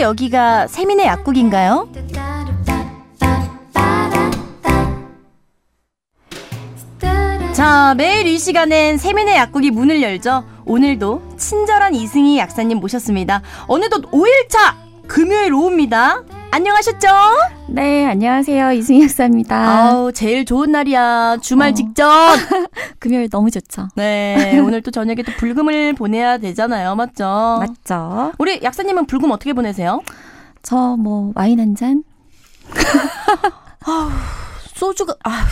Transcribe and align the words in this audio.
혹시 0.00 0.02
여기가 0.02 0.66
세민의 0.66 1.06
약국인가요? 1.06 1.88
자, 7.52 7.94
매일 7.98 8.26
이 8.26 8.38
시간엔 8.38 8.96
세민의 8.96 9.36
약국이 9.36 9.70
문을 9.70 10.00
열죠. 10.00 10.44
오늘도 10.64 11.36
친절한 11.36 11.94
이승희 11.94 12.38
약사님 12.38 12.78
모셨습니다. 12.78 13.42
어느덧 13.66 14.10
5일차 14.10 14.74
금요일 15.06 15.52
오후입니다. 15.52 16.22
안녕하셨죠? 16.52 17.06
네, 17.68 18.06
안녕하세요. 18.06 18.72
이승희 18.72 19.02
약사입니다. 19.04 19.56
아우, 19.56 20.12
제일 20.12 20.44
좋은 20.44 20.72
날이야. 20.72 21.36
주말 21.40 21.70
어. 21.70 21.74
직전. 21.74 22.08
금요일 22.98 23.30
너무 23.30 23.50
좋죠. 23.50 23.88
네, 23.94 24.58
오늘 24.64 24.82
또 24.82 24.90
저녁에 24.90 25.22
또 25.22 25.30
불금을 25.38 25.94
보내야 25.94 26.38
되잖아요. 26.38 26.96
맞죠? 26.96 27.58
맞죠? 27.60 28.32
우리 28.38 28.60
약사님은 28.62 29.06
불금 29.06 29.30
어떻게 29.30 29.52
보내세요? 29.52 30.00
저 30.62 30.96
뭐 30.96 31.32
와인 31.36 31.60
한 31.60 31.74
잔? 31.76 32.02
소주가 34.74 35.14
아 35.24 35.44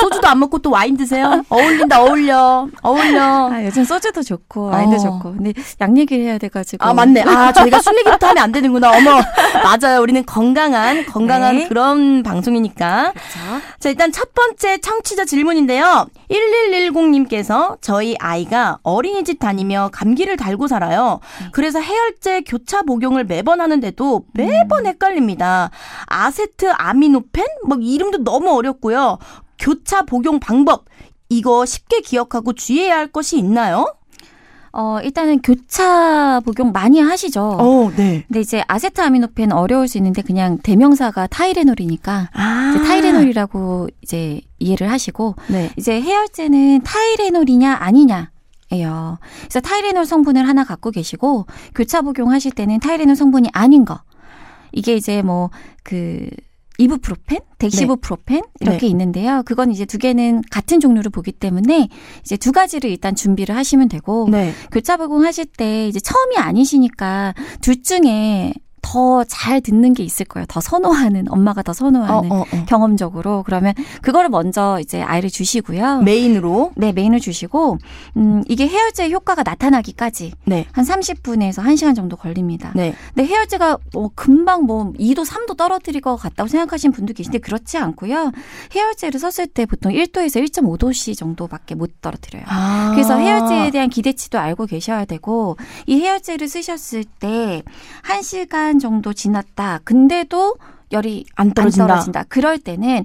소주도 0.00 0.28
안 0.28 0.38
먹고 0.38 0.58
또 0.58 0.70
와인 0.70 0.96
드세요? 0.96 1.42
어울린다 1.48 2.02
어울려 2.02 2.68
어울려. 2.82 3.50
아, 3.52 3.64
요즘 3.64 3.84
소주도 3.84 4.22
좋고 4.22 4.66
와인도 4.66 4.96
어. 4.96 4.98
좋고. 4.98 5.32
근데 5.34 5.52
약 5.80 5.96
얘기를 5.96 6.24
해야 6.24 6.38
돼 6.38 6.48
가지고. 6.48 6.84
아 6.84 6.92
맞네. 6.94 7.22
아 7.22 7.52
저희가 7.52 7.80
술 7.80 7.96
얘기부터 7.98 8.28
하면 8.28 8.44
안 8.44 8.52
되는구나. 8.52 8.90
어머 8.96 9.20
맞아요. 9.62 10.00
우리는 10.00 10.24
건강한 10.24 11.04
건강한 11.06 11.56
네. 11.56 11.68
그런 11.68 12.22
방송이니까. 12.22 13.12
그렇죠. 13.12 13.64
자 13.78 13.88
일단 13.88 14.12
첫 14.12 14.34
번째 14.34 14.78
청취자 14.78 15.24
질문인데요. 15.24 16.06
1110님께서 16.30 17.76
저희 17.80 18.16
아이가 18.18 18.78
어린이집 18.82 19.38
다니며 19.38 19.90
감기를 19.92 20.36
달고 20.36 20.68
살아요. 20.68 21.20
그래서 21.52 21.80
해열제 21.80 22.42
교차 22.42 22.82
복용을 22.82 23.24
매번 23.24 23.60
하는데도 23.60 24.24
매번 24.34 24.86
헷갈립니다. 24.86 25.70
아세트 26.06 26.70
아미노펜? 26.72 27.44
뭐 27.66 27.78
이름도 27.80 28.24
너무 28.24 28.50
어렵고요. 28.56 29.18
교차 29.60 30.02
복용 30.02 30.40
방법 30.40 30.86
이거 31.28 31.64
쉽게 31.64 32.00
기억하고 32.00 32.52
주의해야 32.54 32.96
할 32.96 33.06
것이 33.06 33.38
있나요? 33.38 33.94
어, 34.72 34.98
일단은 35.02 35.42
교차 35.42 36.40
복용 36.44 36.72
많이 36.72 37.00
하시죠. 37.00 37.42
어, 37.42 37.90
네. 37.96 38.24
근데 38.28 38.40
이제 38.40 38.62
아세트아미노펜 38.68 39.52
어려울 39.52 39.88
수 39.88 39.98
있는데 39.98 40.22
그냥 40.22 40.58
대명사가 40.58 41.26
타이레놀이니까 41.26 42.30
아, 42.32 42.72
이제 42.74 42.84
타이레놀이라고 42.84 43.88
이제 44.02 44.40
이해를 44.58 44.90
하시고 44.90 45.34
네. 45.48 45.70
이제 45.76 46.00
해열제는 46.00 46.82
타이레놀이냐 46.82 47.78
아니냐 47.80 48.30
예요. 48.72 49.18
그래서 49.40 49.60
타이레놀 49.60 50.06
성분을 50.06 50.46
하나 50.46 50.64
갖고 50.64 50.92
계시고 50.92 51.46
교차 51.74 52.02
복용하실 52.02 52.52
때는 52.52 52.78
타이레놀 52.78 53.16
성분이 53.16 53.48
아닌 53.52 53.84
거. 53.84 54.00
이게 54.72 54.94
이제 54.94 55.22
뭐그 55.22 56.30
이부프로펜, 56.80 57.40
덱시부프로펜 57.58 58.42
이렇게 58.60 58.78
네. 58.78 58.86
있는데요. 58.86 59.42
그건 59.44 59.70
이제 59.70 59.84
두 59.84 59.98
개는 59.98 60.42
같은 60.50 60.80
종류를 60.80 61.10
보기 61.10 61.30
때문에 61.30 61.88
이제 62.22 62.38
두 62.38 62.52
가지를 62.52 62.88
일단 62.90 63.14
준비를 63.14 63.54
하시면 63.54 63.88
되고 63.90 64.26
네. 64.30 64.52
교차 64.72 64.96
복용하실 64.96 65.46
때 65.58 65.86
이제 65.88 66.00
처음이 66.00 66.38
아니시니까 66.38 67.34
둘 67.60 67.82
중에 67.82 68.54
더 68.82 69.24
잘 69.28 69.60
듣는 69.60 69.92
게 69.94 70.02
있을 70.02 70.26
거예요. 70.26 70.46
더 70.48 70.60
선호하는 70.60 71.26
엄마가 71.30 71.62
더 71.62 71.70
어, 71.70 71.72
선호하는 71.72 72.32
어, 72.32 72.40
어. 72.40 72.64
경험적으로 72.66 73.42
그러면 73.44 73.74
그거를 74.02 74.28
먼저 74.28 74.78
이제 74.80 75.02
아이를 75.02 75.30
주시고요. 75.30 76.02
메인으로. 76.02 76.72
네, 76.76 76.92
메인을 76.92 77.20
주시고 77.20 77.78
음 78.16 78.42
이게 78.48 78.66
해열제 78.66 79.10
효과가 79.10 79.42
나타나기까지 79.42 80.32
네. 80.44 80.66
한 80.72 80.84
30분에서 80.84 81.62
1시간 81.62 81.94
정도 81.94 82.16
걸립니다. 82.16 82.72
네. 82.74 82.94
근데 83.14 83.28
해열제가 83.28 83.78
뭐 83.92 84.10
금방 84.14 84.64
뭐 84.64 84.92
2도 84.92 85.24
3도 85.24 85.56
떨어뜨릴 85.56 86.00
것 86.00 86.16
같다고 86.16 86.48
생각하시는 86.48 86.92
분도 86.92 87.12
계신데 87.12 87.38
그렇지 87.38 87.78
않고요. 87.78 88.32
해열제를 88.74 89.20
썼을 89.20 89.48
때 89.48 89.66
보통 89.66 89.92
1도에서 89.92 90.44
1.5도씨 90.44 91.16
정도밖에 91.16 91.74
못 91.74 92.00
떨어뜨려요. 92.00 92.44
아. 92.46 92.90
그래서 92.94 93.16
해열제에 93.16 93.70
대한 93.70 93.88
기대치도 93.90 94.38
알고 94.38 94.66
계셔야 94.66 95.04
되고 95.04 95.56
이 95.86 96.00
해열제를 96.00 96.48
쓰셨을 96.48 97.04
때 97.04 97.62
1시간 98.04 98.69
정도 98.78 99.12
지났다. 99.12 99.80
근데도 99.84 100.56
열이 100.92 101.26
안 101.36 101.52
떨어진다. 101.52 101.84
안 101.84 101.88
떨어진다. 101.88 102.24
그럴 102.28 102.58
때는 102.58 103.04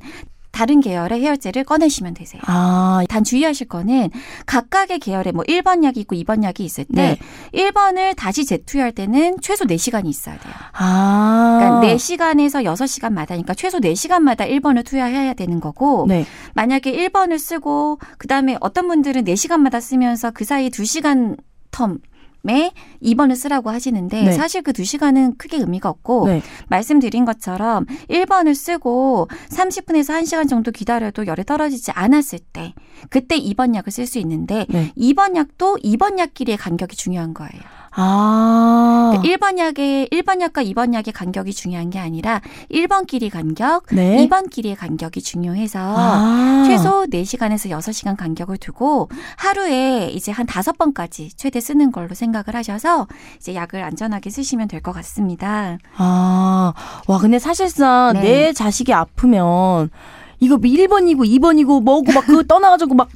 다른 0.56 0.80
계열의 0.80 1.20
해열제를 1.20 1.66
꺼내시면 1.66 2.14
되세요. 2.14 2.42
아, 2.46 3.04
단 3.10 3.26
주의하실 3.26 3.68
거는 3.68 4.10
각각의 4.46 5.00
계열에 5.00 5.34
뭐 5.34 5.44
1번 5.44 5.84
약이 5.84 6.00
있고 6.00 6.16
2번 6.16 6.44
약이 6.44 6.64
있을 6.64 6.86
때 6.86 7.20
네. 7.52 7.70
1번을 7.70 8.16
다시 8.16 8.46
재투여할 8.46 8.94
때는 8.94 9.42
최소 9.42 9.66
4시간이 9.66 10.06
있어야 10.06 10.38
돼요. 10.38 10.54
아. 10.72 11.58
그러니까 11.60 11.94
4시간에서 11.94 12.64
6시간마다니까 12.64 13.58
최소 13.58 13.80
4시간마다 13.80 14.50
1번을 14.50 14.86
투여해야 14.86 15.34
되는 15.34 15.60
거고 15.60 16.06
네. 16.08 16.26
만약에 16.54 16.90
1번을 16.90 17.38
쓰고 17.38 18.00
그다음에 18.18 18.56
어떤 18.62 18.88
분들은 18.88 19.26
4시간마다 19.26 19.82
쓰면서 19.82 20.32
그 20.32 20.46
사이 20.46 20.70
2시간 20.70 21.38
텀 21.72 22.00
에 22.50 22.72
2번을 23.02 23.36
쓰라고 23.36 23.70
하시는데 23.70 24.24
네. 24.24 24.32
사실 24.32 24.62
그 24.62 24.72
2시간은 24.72 25.38
크게 25.38 25.58
의미가 25.58 25.90
없고 25.90 26.28
네. 26.28 26.42
말씀드린 26.68 27.26
것처럼 27.26 27.86
1번을 28.10 28.54
쓰고 28.54 29.28
30분에서 29.50 30.22
1시간 30.22 30.48
정도 30.48 30.72
기다려도 30.72 31.28
열이 31.28 31.44
떨어지지 31.44 31.92
않았을 31.92 32.40
때 32.54 32.74
그때 33.10 33.40
2번 33.40 33.76
약을 33.76 33.92
쓸 33.92 34.06
수 34.06 34.20
있는데 34.20 34.66
네. 34.70 34.92
2번 34.98 35.36
약도 35.36 35.78
2번 35.84 36.20
약끼리의 36.20 36.58
간격이 36.58 36.96
중요한 36.96 37.34
거예요. 37.34 37.62
아. 37.96 39.14
그러니까 39.22 39.38
1번 39.48 39.58
약의 39.58 40.10
1번 40.12 40.42
약과 40.42 40.64
2번 40.64 40.94
약의 40.94 41.14
간격이 41.14 41.54
중요한 41.54 41.90
게 41.90 42.00
아니라 42.00 42.42
1번 42.72 43.08
끼리 43.08 43.30
간격, 43.30 43.86
네. 43.92 44.28
2번 44.28 44.50
끼리의 44.50 44.76
간격이 44.76 45.22
중요해서 45.22 45.80
아. 45.80 46.64
최소 46.68 47.06
4시간에서 47.06 47.70
6시간 47.70 48.18
간격을 48.18 48.58
두고 48.58 49.10
하루에 49.38 50.10
이제 50.14 50.32
한 50.32 50.46
5번까지 50.46 51.30
최대 51.36 51.60
쓰는 51.60 51.92
걸로 51.92 52.14
생각을 52.14 52.56
하셔서 52.56 53.08
이제 53.38 53.56
약을 53.56 53.84
안전하게 53.84 54.30
쓰시면 54.30 54.68
될 54.68 54.82
것 54.86 54.92
같습니다. 54.92 55.78
아. 55.98 56.74
와, 57.08 57.18
근데 57.18 57.40
사실상 57.40 58.14
네. 58.14 58.22
내 58.22 58.54
자식이 58.54 58.94
아프면 58.94 59.90
이거 60.40 60.58
1번이고 60.58 61.26
2번이고 61.26 61.82
뭐고 61.82 62.12
막 62.12 62.26
그거 62.28 62.44
떠나가지고 62.44 62.94
막, 62.94 63.08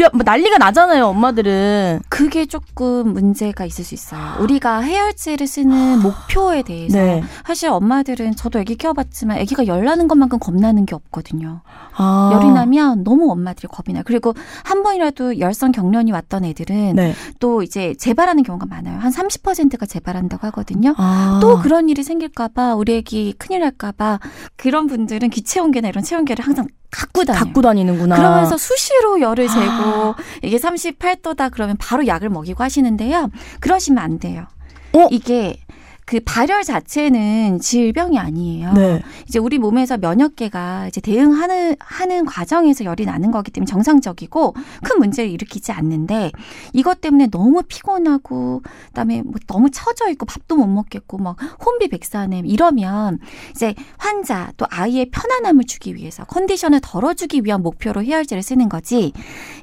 막 0.00 0.10
부랴, 0.10 0.10
막 0.12 0.24
난리가 0.24 0.58
나잖아요, 0.58 1.06
엄마들은. 1.06 2.00
그게 2.08 2.46
조금 2.46 3.12
문제가 3.12 3.64
있을 3.66 3.84
수 3.84 3.94
있어요. 3.94 4.36
우리가 4.40 4.80
해열제를 4.80 5.46
쓰는 5.46 6.00
목표에 6.00 6.62
대해서 6.62 6.98
네. 6.98 7.22
사실 7.46 7.68
엄마들은 7.68 8.36
저도 8.36 8.58
아기 8.60 8.76
키워봤지만 8.76 9.38
아기가 9.38 9.66
열 9.66 9.84
나는 9.84 10.08
것만큼 10.08 10.38
겁나는 10.38 10.86
게 10.86 10.94
없거든요. 10.94 11.60
아. 11.96 12.30
열이 12.32 12.50
나면 12.52 13.04
너무 13.04 13.30
엄마들이 13.30 13.68
겁이 13.68 13.92
나요. 13.92 14.02
그리고 14.06 14.34
한 14.64 14.82
번이라도 14.82 15.38
열성 15.38 15.72
경련이 15.72 16.12
왔던 16.12 16.44
애들은 16.44 16.94
네. 16.94 17.14
또 17.38 17.62
이제 17.62 17.94
재발하는 17.94 18.42
경우가 18.42 18.66
많아요. 18.66 18.98
한 18.98 19.12
30%가 19.12 19.84
재발한다고 19.86 20.46
하거든요. 20.48 20.94
아. 20.96 21.38
또 21.42 21.58
그런 21.58 21.88
일이 21.88 22.02
생길까봐 22.02 22.74
우리 22.74 22.96
애기 22.96 23.34
큰일 23.36 23.60
날까봐 23.60 24.20
그런 24.56 24.86
분들은 24.86 25.28
기체온계나 25.30 25.88
이런 25.88 26.02
체온계를 26.02 26.44
항상 26.44 26.66
갖고 26.90 27.24
다녀요. 27.24 27.44
갖고 27.44 27.62
다니는구나. 27.62 28.16
그러면서 28.16 28.56
수시로 28.56 29.20
열을 29.20 29.48
재고 29.48 29.60
아. 29.60 30.16
이게 30.42 30.56
38도다 30.56 31.50
그러면 31.52 31.76
바로 31.78 32.06
약을 32.06 32.28
먹이고 32.28 32.62
하시는데요. 32.62 33.30
그러시면 33.60 34.02
안 34.02 34.18
돼요. 34.18 34.46
어? 34.92 35.06
이게 35.10 35.60
그 36.10 36.18
발열 36.24 36.64
자체는 36.64 37.60
질병이 37.60 38.18
아니에요. 38.18 38.72
네. 38.72 39.00
이제 39.28 39.38
우리 39.38 39.58
몸에서 39.58 39.96
면역계가 39.96 40.88
이제 40.88 41.00
대응하는 41.00 41.76
하는 41.78 42.24
과정에서 42.24 42.84
열이 42.84 43.06
나는 43.06 43.30
거기 43.30 43.52
때문에 43.52 43.70
정상적이고 43.70 44.56
큰 44.82 44.98
문제를 44.98 45.30
일으키지 45.30 45.70
않는데 45.70 46.32
이것 46.72 47.00
때문에 47.00 47.28
너무 47.28 47.62
피곤하고 47.62 48.62
그다음에 48.88 49.22
뭐 49.22 49.34
너무 49.46 49.70
처져 49.70 50.10
있고 50.10 50.26
밥도 50.26 50.56
못 50.56 50.66
먹겠고 50.66 51.18
막 51.18 51.36
혼비백산에 51.64 52.42
이러면 52.44 53.20
이제 53.52 53.76
환자 53.96 54.50
또 54.56 54.66
아이의 54.68 55.10
편안함을 55.12 55.62
주기 55.66 55.94
위해서 55.94 56.24
컨디션을 56.24 56.80
덜어주기 56.82 57.42
위한 57.44 57.62
목표로 57.62 58.02
해열제를 58.02 58.42
쓰는 58.42 58.68
거지 58.68 59.12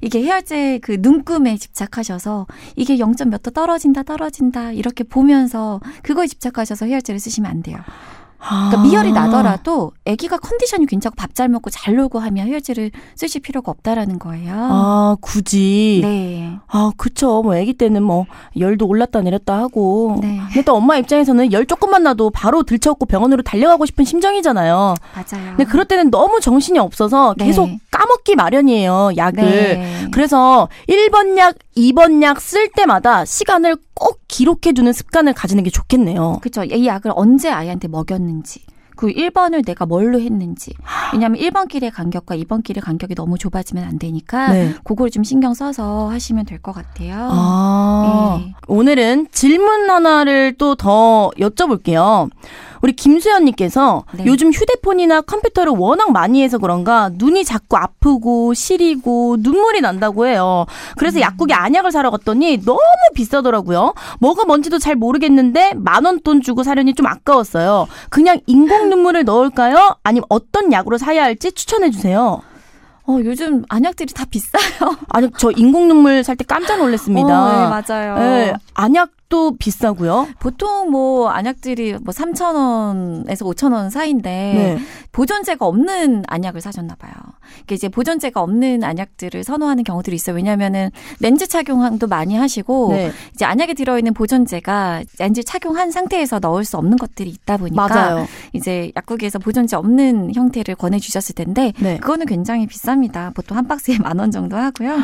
이게 0.01 0.23
해열제 0.23 0.79
그 0.81 0.95
눈금에 1.01 1.57
집착하셔서 1.57 2.47
이게 2.77 2.99
0. 2.99 3.15
몇 3.25 3.43
도 3.43 3.51
떨어진다 3.51 4.03
떨어진다 4.03 4.71
이렇게 4.71 5.03
보면서 5.03 5.81
그거에 6.03 6.25
집착하셔서 6.41 6.85
해열제를 6.85 7.19
쓰시면 7.19 7.49
안 7.49 7.61
돼요. 7.61 7.77
그러니까 8.39 8.79
아. 8.79 8.83
미열이 8.83 9.11
나더라도 9.13 9.91
아기가 10.07 10.37
컨디션이 10.37 10.85
괜찮고 10.85 11.15
밥 11.15 11.27
잘 11.33 11.49
먹고 11.49 11.69
잘 11.69 11.95
놀고 11.95 12.17
하면 12.17 12.47
해열제를 12.47 12.89
쓰실 13.15 13.41
필요가 13.41 13.71
없다라는 13.71 14.17
거예요. 14.17 14.55
아, 14.55 15.15
굳이. 15.21 15.99
네. 16.01 16.57
아, 16.67 16.91
그쵸. 16.97 17.43
뭐, 17.43 17.55
아기 17.55 17.73
때는 17.73 18.01
뭐, 18.01 18.25
열도 18.57 18.87
올랐다 18.87 19.21
내렸다 19.21 19.55
하고. 19.59 20.17
네. 20.19 20.39
근데 20.47 20.63
또 20.63 20.75
엄마 20.75 20.97
입장에서는 20.97 21.51
열 21.51 21.67
조금만 21.67 22.01
나도 22.01 22.31
바로 22.31 22.63
들쳐갖고 22.63 23.05
병원으로 23.05 23.43
달려가고 23.43 23.85
싶은 23.85 24.03
심정이잖아요. 24.03 24.95
맞아요. 25.13 25.47
근데 25.49 25.65
그럴 25.65 25.85
때는 25.85 26.09
너무 26.09 26.39
정신이 26.39 26.79
없어서 26.79 27.35
네. 27.37 27.45
계속 27.45 27.69
까먹기 27.97 28.35
마련이에요, 28.35 29.11
약을. 29.17 29.43
네. 29.43 30.07
그래서 30.11 30.69
1번 30.87 31.35
약, 31.39 31.55
2번 31.75 32.21
약 32.21 32.37
쓸 32.39 32.69
때마다 32.75 33.25
시간을 33.25 33.77
꼭 33.95 34.19
기록해 34.27 34.73
두는 34.75 34.93
습관을 34.93 35.33
가지는 35.33 35.63
게 35.63 35.71
좋겠네요. 35.71 36.37
그렇죠. 36.41 36.63
이 36.63 36.85
약을 36.85 37.11
언제 37.15 37.49
아이한테 37.49 37.87
먹였는지. 37.87 38.61
그 38.95 39.07
1번을 39.07 39.63
내가 39.65 39.85
뭘로 39.85 40.19
했는지. 40.19 40.73
왜냐하면 41.13 41.39
1번 41.41 41.67
길의 41.67 41.91
간격과 41.91 42.35
2번 42.37 42.63
길의 42.63 42.81
간격이 42.81 43.13
너무 43.15 43.37
좁아지면 43.37 43.83
안 43.83 43.99
되니까 43.99 44.51
네. 44.53 44.73
그걸 44.83 45.09
좀 45.11 45.23
신경 45.23 45.53
써서 45.53 46.09
하시면 46.09 46.45
될 46.45 46.59
것 46.61 46.71
같아요. 46.73 47.29
아, 47.31 48.39
네. 48.43 48.53
오늘은 48.67 49.27
질문 49.31 49.89
하나를 49.89 50.55
또 50.57 50.75
더 50.75 51.31
여쭤볼게요. 51.39 52.29
우리 52.87 52.93
김수현님께서 52.93 54.05
네. 54.13 54.23
요즘 54.27 54.49
휴대폰이나 54.53 55.19
컴퓨터를 55.19 55.73
워낙 55.73 56.13
많이 56.13 56.41
해서 56.41 56.57
그런가 56.57 57.09
눈이 57.11 57.43
자꾸 57.43 57.75
아프고 57.75 58.53
시리고 58.53 59.35
눈물이 59.41 59.81
난다고 59.81 60.25
해요. 60.25 60.65
그래서 60.95 61.19
약국에 61.19 61.53
안약을 61.53 61.91
사러 61.91 62.11
갔더니 62.11 62.63
너무 62.63 62.79
비싸더라고요. 63.13 63.93
뭐가 64.21 64.45
뭔지도 64.45 64.79
잘 64.79 64.95
모르겠는데 64.95 65.73
만 65.75 66.05
원 66.05 66.21
돈 66.23 66.39
주고 66.41 66.63
사려니 66.63 66.93
좀 66.93 67.05
아까웠어요. 67.07 67.87
그냥 68.09 68.39
인공 68.47 68.89
눈물을 68.89 69.25
넣을까요? 69.25 69.97
아니면 70.03 70.23
어떤 70.29 70.71
약으로 70.71 70.97
사야 70.97 71.23
할지 71.25 71.51
추천해 71.51 71.91
주세요. 71.91 72.41
어, 73.05 73.17
요즘 73.23 73.63
안약들이 73.67 74.13
다 74.13 74.23
비싸요. 74.29 74.95
아니 75.09 75.29
저 75.37 75.51
인공 75.51 75.89
눈물 75.89 76.23
살 76.23 76.37
때 76.37 76.45
깜짝 76.45 76.77
놀랐습니다. 76.77 77.27
어, 77.27 77.51
네, 77.51 77.83
맞아요. 77.83 78.15
네, 78.17 78.53
안약 78.75 79.09
도 79.29 79.57
비싸고요. 79.57 80.27
보통 80.39 80.89
뭐 80.89 81.27
안약들이 81.29 81.93
뭐 82.01 82.13
3,000원에서 82.13 83.41
5,000원 83.41 83.89
사이인데 83.89 84.29
네. 84.29 84.77
보존제가 85.11 85.65
없는 85.65 86.23
안약을 86.27 86.61
사셨나 86.61 86.95
봐요. 86.95 87.11
이게 87.63 87.75
이제 87.75 87.89
보존제가 87.89 88.41
없는 88.41 88.83
안약들을 88.85 89.43
선호하는 89.43 89.83
경우들이 89.83 90.15
있어요. 90.15 90.35
왜냐면은 90.37 90.91
렌즈 91.19 91.45
착용도 91.47 92.07
많이 92.07 92.35
하시고 92.37 92.89
네. 92.93 93.11
이제 93.33 93.43
안약에 93.43 93.73
들어 93.73 93.97
있는 93.97 94.13
보존제가 94.13 95.03
렌즈 95.19 95.43
착용한 95.43 95.91
상태에서 95.91 96.39
넣을 96.39 96.63
수 96.63 96.77
없는 96.77 96.97
것들이 96.97 97.29
있다 97.29 97.57
보니까 97.57 97.87
맞아요. 97.87 98.27
이제 98.53 98.91
약국에서 98.95 99.39
보존제 99.39 99.75
없는 99.75 100.35
형태를 100.35 100.75
권해 100.75 100.99
주셨을 100.99 101.35
텐데 101.35 101.73
네. 101.79 101.97
그거는 101.97 102.27
굉장히 102.27 102.65
비쌉니다. 102.67 103.33
보통 103.33 103.57
한 103.57 103.67
박스에 103.67 103.97
만 104.03 104.19
원 104.19 104.31
정도 104.31 104.55
하고요. 104.55 104.97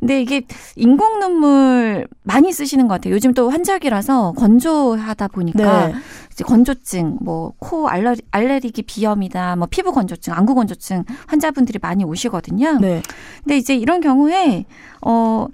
근데 0.00 0.20
이게 0.20 0.42
인공 0.76 1.18
눈물 1.18 2.06
많이 2.24 2.52
쓰시는 2.52 2.88
것 2.88 2.94
같아요. 2.94 3.14
요즘 3.14 3.32
또 3.32 3.53
환절기라서 3.54 4.32
건조하다 4.32 5.28
보니까 5.28 5.86
네. 5.88 5.94
이제 6.32 6.42
건조증, 6.44 7.18
뭐 7.20 7.52
코 7.60 7.88
알레, 7.88 8.16
알레르기 8.32 8.82
비염이나 8.82 9.56
뭐 9.56 9.68
피부 9.70 9.92
건조증, 9.92 10.32
안구 10.32 10.54
건조증 10.54 11.04
환자분들이 11.26 11.78
많이 11.80 12.04
오시거든요. 12.04 12.78
네. 12.80 13.00
근데 13.42 13.56
이제 13.56 13.74
이런 13.74 14.00
경우에 14.00 14.64
어 15.00 15.46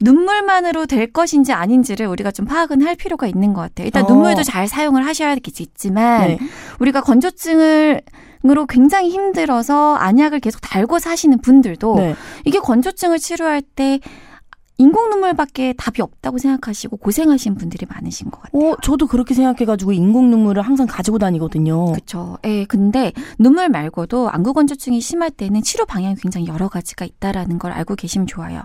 눈물만으로 0.00 0.86
될 0.86 1.12
것인지 1.12 1.52
아닌지를 1.52 2.06
우리가 2.06 2.30
좀 2.30 2.46
파악은 2.46 2.82
할 2.82 2.94
필요가 2.94 3.26
있는 3.26 3.52
것 3.52 3.62
같아요. 3.62 3.86
일단 3.86 4.04
어. 4.04 4.08
눈물도 4.08 4.42
잘 4.42 4.68
사용을 4.68 5.04
하셔야겠지만 5.06 6.28
네. 6.28 6.38
우리가 6.78 7.00
건조증을 7.00 8.02
으로 8.46 8.66
굉장히 8.66 9.08
힘들어서 9.08 9.94
안약을 9.94 10.40
계속 10.40 10.60
달고 10.60 10.98
사시는 10.98 11.38
분들도 11.40 11.94
네. 11.94 12.14
이게 12.44 12.58
건조증을 12.58 13.18
치료할 13.18 13.62
때 13.62 14.00
인공 14.76 15.08
눈물밖에 15.10 15.72
답이 15.76 16.02
없다고 16.02 16.38
생각하시고 16.38 16.96
고생하신 16.96 17.54
분들이 17.54 17.86
많으신 17.88 18.30
것 18.30 18.42
같아요. 18.42 18.72
어, 18.72 18.76
저도 18.82 19.06
그렇게 19.06 19.32
생각해가지고 19.34 19.92
인공 19.92 20.30
눈물을 20.30 20.62
항상 20.62 20.86
가지고 20.88 21.18
다니거든요. 21.18 21.92
그렇죠. 21.92 22.38
예, 22.44 22.64
근데 22.64 23.12
눈물 23.38 23.68
말고도 23.68 24.30
안구 24.30 24.52
건조증이 24.52 25.00
심할 25.00 25.30
때는 25.30 25.62
치료 25.62 25.84
방향이 25.86 26.16
굉장히 26.16 26.48
여러 26.48 26.68
가지가 26.68 27.04
있다라는 27.04 27.58
걸 27.58 27.70
알고 27.70 27.94
계시면 27.94 28.26
좋아요. 28.26 28.62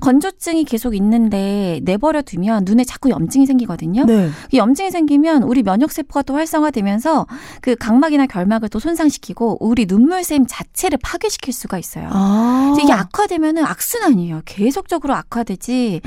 건조증이 0.00 0.64
계속 0.64 0.96
있는데 0.96 1.80
내버려 1.84 2.22
두면 2.22 2.64
눈에 2.64 2.82
자꾸 2.82 3.10
염증이 3.10 3.46
생기거든요. 3.46 4.04
네. 4.04 4.30
이 4.50 4.58
염증이 4.58 4.90
생기면 4.90 5.44
우리 5.44 5.62
면역 5.62 5.92
세포가 5.92 6.22
또 6.22 6.34
활성화되면서 6.34 7.26
그 7.60 7.76
각막이나 7.76 8.26
결막을 8.26 8.68
또 8.68 8.80
손상시키고 8.80 9.58
우리 9.60 9.86
눈물샘 9.86 10.46
자체를 10.48 10.98
파괴시킬 11.02 11.52
수가 11.52 11.78
있어요. 11.78 12.08
아. 12.10 12.76
이게 12.82 12.92
악화되면은 12.92 13.64
악순환이에요. 13.64 14.42
계속적으로 14.44 15.14
악화되 15.14 15.51
지. 15.56 16.00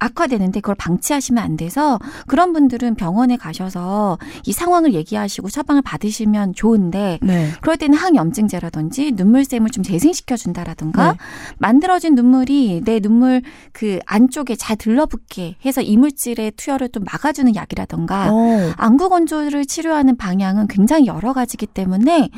악화되는데 0.00 0.60
그걸 0.60 0.76
방치하시면 0.76 1.42
안 1.42 1.56
돼서 1.56 1.98
그런 2.26 2.52
분들은 2.52 2.94
병원에 2.94 3.36
가셔서 3.36 4.18
이 4.46 4.52
상황을 4.52 4.94
얘기하시고 4.94 5.48
처방을 5.50 5.82
받으시면 5.82 6.54
좋은데 6.54 7.18
네. 7.22 7.50
그럴 7.60 7.76
때는 7.76 7.98
항염증제라든지 7.98 9.12
눈물샘을 9.12 9.70
좀 9.70 9.82
재생시켜 9.82 10.36
준다라든가 10.36 11.12
네. 11.12 11.18
만들어진 11.58 12.14
눈물이 12.14 12.82
내 12.84 13.00
눈물 13.00 13.42
그 13.72 13.98
안쪽에 14.06 14.54
잘 14.56 14.76
들러붙게 14.76 15.56
해서 15.64 15.80
이물질의 15.80 16.52
투여를 16.52 16.90
좀 16.90 17.04
막아주는 17.04 17.54
약이라든가 17.54 18.28
어. 18.32 18.72
안구 18.76 19.08
건조를 19.08 19.66
치료하는 19.66 20.16
방향은 20.16 20.68
굉장히 20.68 21.06
여러 21.06 21.32
가지기 21.32 21.66
때문에 21.66 22.30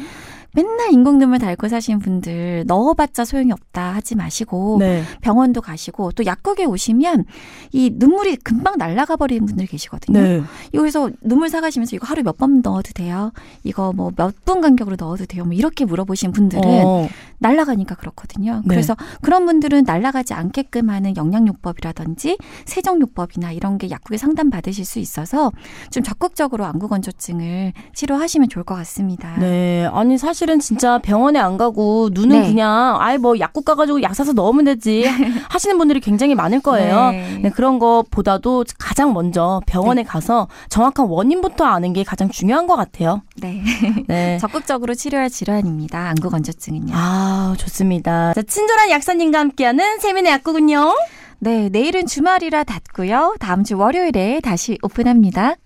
맨날 0.55 0.93
인공눈물 0.93 1.39
달고 1.39 1.69
사신 1.69 1.99
분들 2.01 2.65
넣어봤자 2.67 3.25
소용이 3.25 3.53
없다 3.53 3.95
하지 3.95 4.15
마시고 4.17 4.79
네. 4.81 5.03
병원도 5.21 5.61
가시고 5.61 6.13
또 6.13 6.25
약국에 6.27 6.65
오시면 6.65 7.25
이 7.73 7.91
눈물이 7.95 8.37
금방 8.37 8.77
날아가 8.79 9.17
버리는 9.17 9.45
분들 9.47 9.67
계시거든요. 9.67 10.21
네. 10.21 10.43
여기서 10.75 11.11
눈물 11.23 11.49
사가시면서 11.49 11.97
이거 11.97 12.07
하루 12.07 12.23
몇 12.23 12.37
번 12.41 12.63
넣어도 12.63 12.93
돼요? 12.95 13.33
이거 13.65 13.93
뭐 13.93 14.11
몇 14.17 14.35
분 14.45 14.61
간격으로 14.61 14.97
넣어도 14.99 15.27
돼요? 15.27 15.45
뭐 15.45 15.53
이렇게 15.53 15.85
물어보신 15.85 16.33
분들은 16.33 16.63
어. 16.65 17.09
날아가니까 17.39 17.95
그렇거든요. 17.97 18.63
네. 18.65 18.69
그래서 18.69 18.97
그런 19.21 19.45
분들은 19.47 19.85
날아가지 19.87 20.33
않게끔 20.35 20.89
하는 20.91 21.17
영양요법이라든지 21.17 22.39
세정요법이나 22.65 23.53
이런 23.53 23.79
게 23.79 23.91
약국에 23.91 24.17
상담 24.17 24.49
받으실 24.51 24.85
수 24.85 24.99
있어서 24.99 25.53
좀 25.91 26.03
적극적으로 26.03 26.65
안구 26.65 26.89
건조증을 26.89 27.73
치료하시면 27.95 28.49
좋을 28.49 28.65
것 28.65 28.75
같습니다. 28.77 29.37
네. 29.39 29.87
아니, 29.93 30.17
사실 30.19 30.40
은 30.49 30.61
진짜 30.61 30.99
병원에 30.99 31.39
안 31.39 31.57
가고 31.57 32.09
눈은 32.13 32.43
네. 32.43 32.49
그냥, 32.49 32.97
아이, 33.01 33.19
뭐, 33.19 33.39
약국 33.39 33.65
가가지고 33.65 34.03
약 34.03 34.15
사서 34.15 34.33
넣으면 34.33 34.65
되지. 34.65 35.05
하시는 35.51 35.77
분들이 35.77 36.01
굉장히 36.01 36.35
많을 36.35 36.61
거예요. 36.61 37.11
네. 37.11 37.39
네, 37.43 37.51
그런 37.51 37.79
것보다도 37.79 38.65
가장 38.79 39.13
먼저 39.13 39.61
병원에 39.67 40.03
가서 40.03 40.49
정확한 40.69 41.07
원인부터 41.07 41.65
아는 41.65 41.93
게 41.93 42.05
가장 42.05 42.29
중요한 42.31 42.67
것 42.67 42.77
같아요. 42.77 43.23
네. 43.37 43.63
네. 44.07 44.39
적극적으로 44.41 44.95
치료할 44.95 45.29
질환입니다. 45.31 45.99
안구 46.09 46.31
건조증은요. 46.31 46.93
아, 46.97 47.55
좋습니다. 47.59 48.33
자, 48.35 48.43
친절한 48.43 48.91
약사님과 48.91 49.39
함께하는 49.39 49.99
세민의 49.99 50.33
약국은요. 50.33 50.95
네, 51.41 51.69
내일은 51.71 52.07
주말이라 52.07 52.65
닫고요. 52.65 53.37
다음 53.41 53.65
주 53.65 53.79
월요일에 53.79 54.41
다시 54.41 54.79
오픈합니다. 54.83 55.57